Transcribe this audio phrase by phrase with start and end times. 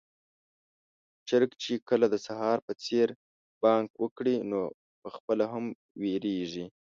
[1.27, 3.07] چرګ چې کله د سهار په څېر
[3.61, 4.61] بانګ وکړي، نو
[5.01, 5.65] پخپله هم
[6.01, 6.65] وېريږي.